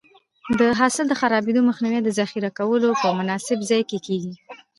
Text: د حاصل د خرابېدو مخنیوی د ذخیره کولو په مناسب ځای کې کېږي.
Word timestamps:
د 0.59 0.61
حاصل 0.79 1.05
د 1.09 1.13
خرابېدو 1.21 1.67
مخنیوی 1.69 1.99
د 2.03 2.09
ذخیره 2.19 2.49
کولو 2.59 2.89
په 3.01 3.07
مناسب 3.19 3.59
ځای 3.69 3.81
کې 3.89 3.99
کېږي. 4.07 4.33